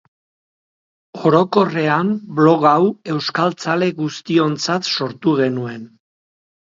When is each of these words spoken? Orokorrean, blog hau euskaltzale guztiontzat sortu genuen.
Orokorrean, 1.31 2.09
blog 2.39 2.65
hau 2.71 2.89
euskaltzale 3.17 3.91
guztiontzat 4.01 4.91
sortu 4.99 5.37
genuen. 5.43 5.89